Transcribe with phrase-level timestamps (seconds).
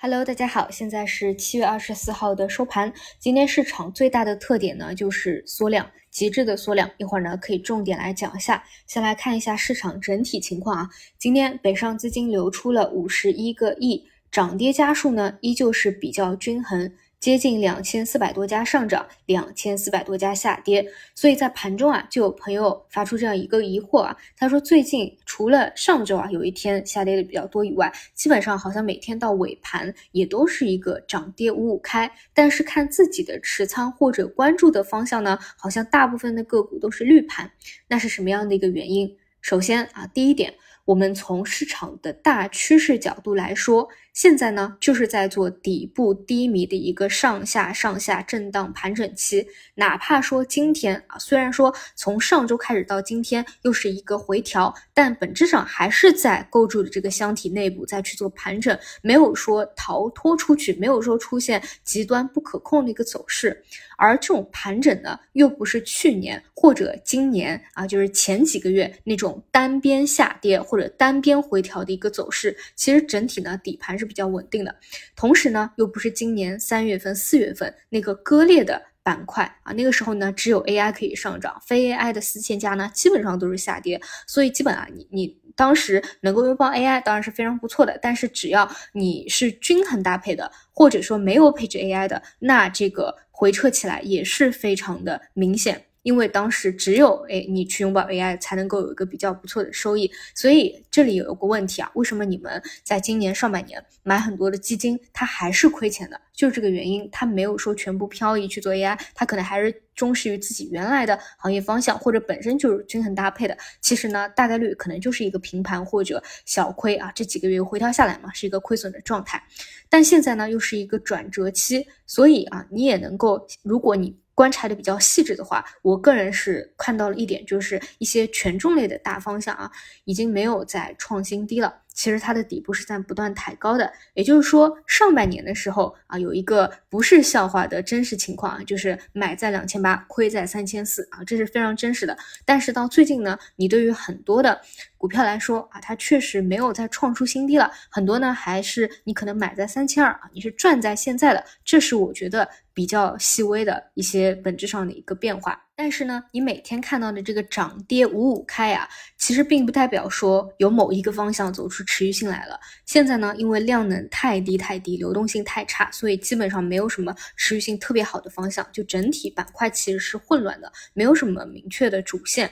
[0.00, 2.92] Hello，大家好，现在是七月二十四号的收盘。
[3.18, 6.88] 今天市场最大的特点呢，就是缩量，极致的缩量。
[6.98, 8.62] 一会儿呢，可以重点来讲一下。
[8.86, 10.88] 先来看一下市场整体情况啊，
[11.18, 16.92] 今天北上资金流出了五十一个亿，涨跌家数呢依旧是比较均衡。
[17.20, 20.86] 接近两千四百多家上涨，两千四百多家下跌，
[21.16, 37.50] 所以在盘中啊，就有朋友发出这样一个疑惑啊，他说最近除了上周啊有一天下跌的比较多以外，基本上好像每天到尾盘也都是一个涨跌五五开，但是看自己的持仓或者关注的方向呢，好像大部分的个股都是绿盘，
[37.88, 39.16] 那是什么样的一个原因？
[39.40, 40.54] 首先啊，第一点。
[40.88, 49.46] 我们从市场的大趋势角度来说，现在呢就是在做底部低迷的一个上下上下震荡盘整期。
[49.74, 63.62] 哪怕说今天啊，虽然说从上周开始到今天又是一个回调，但本质上还是在构筑的这个箱体内部再去做盘整，没有说逃脱出去，没有说出现极端不可控的一个走势。
[63.98, 72.56] 而这种盘整呢，又不是去年或者今年啊，就是前几个月那种单边下跌或者单边回调的一个走势。
[72.74, 74.74] 其实整体呢，底盘是比较稳定的。
[75.16, 84.00] 同时呢，又不是今年三月份、四月份那个割裂的板块啊，那个时候呢，只有 AI 可以上涨，非 AI 的四千家呢，基本上都是下跌。
[84.26, 87.98] 所以基本啊，你你当时能够拥抱 AI，当然是非常不错的。
[88.00, 93.16] 但是只要你是均衡搭配的，或者说没有配置 AI 的，那这个。
[93.30, 106.18] 回撤起来也是非常的明显，因为当时只有哎你去拥抱 AI 才能够有一个比较不错的收益，所以这里有一个问题啊，为什么你们在今年上半年买很多的基金，它还是亏钱的？
[106.32, 113.54] 就是这个原因，它没有说全部漂移去做 AI，它可能还是忠实于自己原来的行业方向，或者本身就是均衡搭配的。
[113.82, 119.42] 其实呢，大概率可能就是一个平盘或者小亏啊，这几个月回调下来嘛，是一个亏损的状态。
[119.90, 129.68] 但现在呢，又是一个转折期，所以啊，你也能够，如果你观察的比较细致的话，我个人是看到了一点，就是一些权重类的大方向啊，
[130.04, 131.82] 已经没有再创新低了。
[131.98, 142.16] 其实它的底部是在不断抬高的，也就是说，上半年的时候啊，有一个不是笑话的真实情况啊，就是买在两千八，亏在三千四啊，这是非常真实的。
[142.44, 144.60] 但是到最近呢，你对于很多的
[144.96, 155.60] 股票来说啊，它确实没有再创出新低了，很多呢还是你可能买在三千二啊，你是赚在现在的，这是我觉得比较细微的一些本质上的一个变化。
[155.80, 162.58] 但是呢，你每天看到的这个涨跌五五开呀，其实并不代表说有某一个方向走出持续性来了。
[162.84, 172.50] 现在呢，因为量能太低太低，流动性太差，所以基本上没有什么持续性特别好的方向，就整体板块其实是混乱的，没有什么明确的主线。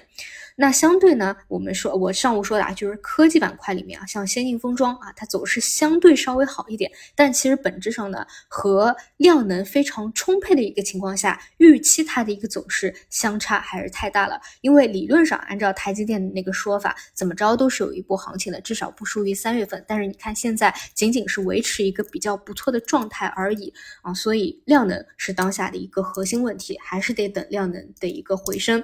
[0.59, 14.41] 那相对呢，我们说，我上午说的啊，就是科技板块里面啊，像先进封装啊，它走势相对稍微好一点，但其实本质上呢，和量能非常充沛的一个情况下，预期它的一个走势相差还是太大了。
[14.63, 19.85] 因为理论上，按照台积电的那个说法，怎么着都是有一波行情的，至少不输于三月份。
[19.87, 28.83] 但是你看现在仅仅是维持一个比较不错的状态而已啊，所以量能是当下的一个核心问题，还是得等量能的一个回升。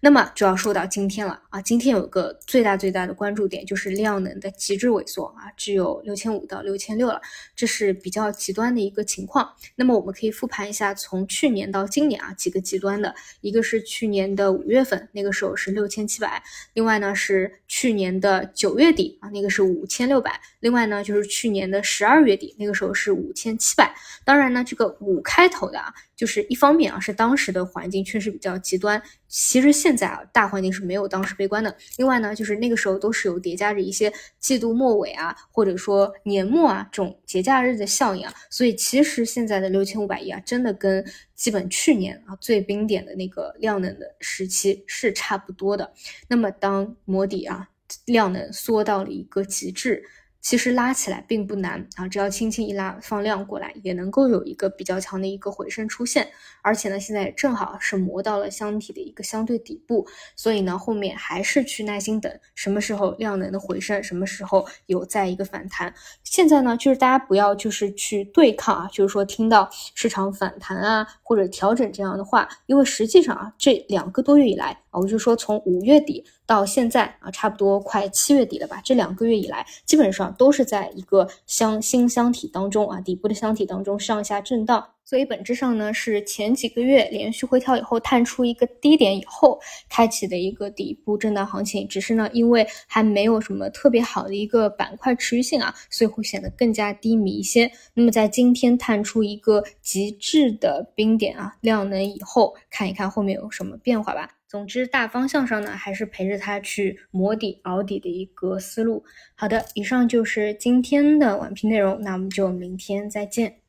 [0.00, 7.20] 那么就要说到今天了啊，今天有个最大最大的关注点就是量能的极致萎缩啊，只有六千五到六千六了，
[7.56, 9.50] 这是比较极端的一个情况。
[9.76, 16.42] 那么我们可以复盘一下，从去年到今年啊，几个极端的，一个是去年的五月份，那个时候是六千七百，
[16.74, 23.94] 另外呢是去年的九月底啊，那个是五千六百，另外呢就是去年的十二月底，那个时候是五千七百。
[24.24, 25.92] 当然呢，这个五开头的啊。
[26.18, 29.00] 就是一方面啊，是当时的环境确实比较极端。
[29.28, 31.76] 其实现在啊，大环境是没有当时悲观的。
[31.98, 38.32] 另外呢，就是那个时候都是有叠加着一些季度末尾啊，或者说年末啊这种节假日的效应啊。
[38.48, 45.92] 所以其实现在的六千五百亿啊，真的跟基本去年啊最冰点的那个量能的时期是差不多的。
[46.26, 47.68] 那么当磨底啊，
[48.06, 50.02] 量能缩到了一个极致。
[50.40, 56.28] 其实拉起来并不难啊，只要轻轻一拉，放量过来，也能够有一个比较强的一个回升出现。
[56.62, 60.06] 而且呢，现在正好是磨到了箱体的一个相对底部，
[60.36, 65.92] 所以呢，后面还是去耐心等什么时候量能的回升，什么时候有再一个反弹。
[66.24, 84.84] 现在呢，就是大家不要就是去对抗啊，就是说听到市场反弹啊或者调整这样的话，因为实际上啊，这两个多月以来我就说从五月底到现在啊，差不多快七月底了吧，这两个月以来，基本上都是在一个箱新箱体当中啊，底部的箱体当中上下震荡。
[85.08, 89.58] 所以本质上呢，是前几个月连续回调以后探出一个低点以后，
[89.88, 91.88] 开启的一个底部震荡行情。
[91.88, 97.72] 只是呢，因为还没有什么特别好的一个板块持续性啊，所以会显得更加低迷一些。
[97.94, 104.28] 那么在今天探出一个极致的冰点啊，量能以后，看一看后面有什么变化吧。
[104.46, 109.02] 总之，大方向上呢，还是陪着它去磨底、熬底的一个思路。
[109.34, 113.60] 好的，以上就是今天的晚评内容，那我们就明天再见。